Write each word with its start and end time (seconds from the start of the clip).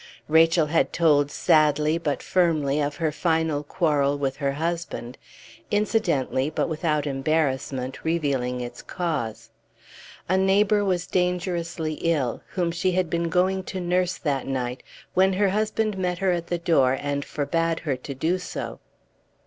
Rachel 0.27 0.65
had 0.65 0.91
told 0.91 1.29
sadly 1.29 1.99
but 1.99 2.23
firmly 2.23 2.81
of 2.81 2.95
her 2.95 3.11
final 3.11 3.61
quarrel 3.61 4.17
with 4.17 4.37
her 4.37 4.53
husband, 4.53 5.15
incidentally, 5.69 6.49
but 6.49 6.67
without 6.67 7.05
embarrassment, 7.05 8.03
revealing 8.03 8.61
its 8.61 8.81
cause. 8.81 9.51
A 10.27 10.39
neighbor 10.39 10.83
was 10.83 11.05
dangerously 11.05 11.99
ill, 12.01 12.41
whom 12.53 12.71
she 12.71 12.93
had 12.93 13.11
been 13.11 13.29
going 13.29 13.61
to 13.65 13.79
nurse 13.79 14.17
that 14.17 14.47
night, 14.47 14.81
when 15.13 15.33
her 15.33 15.49
husband 15.49 15.99
met 15.99 16.17
her 16.17 16.31
at 16.31 16.47
the 16.47 16.57
door 16.57 16.97
and 16.99 17.23
forbade 17.23 17.81
her 17.81 17.95
to 17.95 18.15
do 18.15 18.39
so. 18.39 18.79